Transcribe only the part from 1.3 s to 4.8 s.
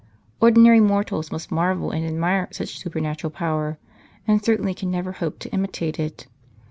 must marvel and admire such supernatural power, and certainly